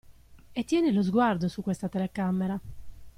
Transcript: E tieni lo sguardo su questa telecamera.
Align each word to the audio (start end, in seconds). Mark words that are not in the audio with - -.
E 0.51 0.63
tieni 0.63 0.91
lo 0.93 1.03
sguardo 1.03 1.47
su 1.47 1.61
questa 1.61 1.87
telecamera. 1.87 2.59